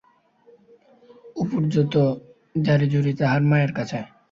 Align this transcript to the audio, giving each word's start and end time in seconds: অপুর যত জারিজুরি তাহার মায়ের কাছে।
অপুর 1.35 1.61
যত 1.73 1.95
জারিজুরি 2.61 3.13
তাহার 3.19 3.41
মায়ের 3.49 3.71
কাছে। 3.77 3.99